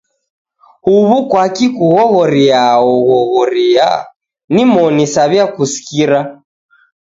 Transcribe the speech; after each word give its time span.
Huw'u 0.85 1.17
kwaki 1.29 1.65
kughoghoriaa 1.75 2.73
oghoghoria? 2.93 3.89
Nimoni 4.53 5.03
saw'iakusikira. 5.13 6.19